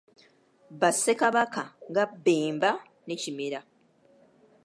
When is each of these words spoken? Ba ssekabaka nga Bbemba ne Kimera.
Ba 0.79 0.89
ssekabaka 0.95 1.63
nga 1.89 2.03
Bbemba 2.11 2.71
ne 3.05 3.15
Kimera. 3.21 3.61